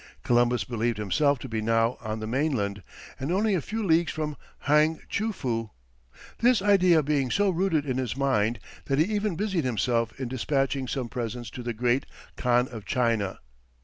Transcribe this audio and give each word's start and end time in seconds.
Columbus 0.23 0.63
believed 0.63 0.97
himself 0.97 1.37
to 1.37 1.47
be 1.47 1.61
now 1.61 1.99
on 2.01 2.21
the 2.21 2.25
mainland, 2.25 2.81
and 3.19 3.31
only 3.31 3.53
a 3.53 3.61
few 3.61 3.83
leagues 3.85 4.11
from 4.11 4.35
Hang 4.61 4.97
tchoo 5.11 5.31
foo; 5.31 5.69
this 6.39 6.59
idea 6.59 7.03
being 7.03 7.29
so 7.29 7.51
rooted 7.51 7.85
in 7.85 7.99
his 7.99 8.17
mind, 8.17 8.57
that 8.85 8.97
he 8.97 9.05
even 9.05 9.35
busied 9.35 9.63
himself 9.63 10.19
in 10.19 10.27
despatching 10.27 10.87
some 10.87 11.07
presents 11.07 11.51
to 11.51 11.61
the 11.61 11.73
great 11.73 12.07
Khan 12.35 12.67
of 12.69 12.83
China. 12.83 13.41